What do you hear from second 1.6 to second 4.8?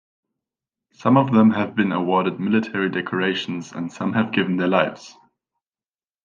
been awarded military decorations, and some have given their